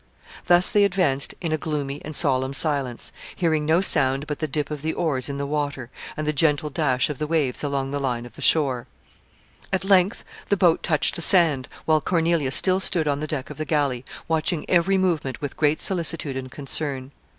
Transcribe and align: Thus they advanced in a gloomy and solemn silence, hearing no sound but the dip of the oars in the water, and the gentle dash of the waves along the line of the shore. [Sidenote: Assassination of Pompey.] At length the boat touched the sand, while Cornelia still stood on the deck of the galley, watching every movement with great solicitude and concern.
Thus 0.47 0.71
they 0.71 0.83
advanced 0.83 1.35
in 1.41 1.51
a 1.51 1.59
gloomy 1.59 2.01
and 2.03 2.15
solemn 2.15 2.55
silence, 2.55 3.11
hearing 3.35 3.67
no 3.67 3.81
sound 3.81 4.25
but 4.25 4.39
the 4.39 4.47
dip 4.47 4.71
of 4.71 4.81
the 4.81 4.93
oars 4.93 5.29
in 5.29 5.37
the 5.37 5.45
water, 5.45 5.91
and 6.17 6.25
the 6.25 6.33
gentle 6.33 6.71
dash 6.71 7.07
of 7.11 7.19
the 7.19 7.27
waves 7.27 7.63
along 7.63 7.91
the 7.91 7.99
line 7.99 8.25
of 8.25 8.35
the 8.35 8.41
shore. 8.41 8.87
[Sidenote: 9.61 9.61
Assassination 9.61 9.61
of 9.61 9.69
Pompey.] 9.69 9.75
At 9.75 9.91
length 9.91 10.23
the 10.49 10.57
boat 10.57 10.81
touched 10.81 11.15
the 11.15 11.21
sand, 11.21 11.67
while 11.85 12.01
Cornelia 12.01 12.49
still 12.49 12.79
stood 12.79 13.07
on 13.07 13.19
the 13.19 13.27
deck 13.27 13.51
of 13.51 13.57
the 13.57 13.63
galley, 13.63 14.03
watching 14.27 14.67
every 14.67 14.97
movement 14.97 15.39
with 15.39 15.55
great 15.55 15.79
solicitude 15.79 16.35
and 16.35 16.49
concern. 16.49 17.11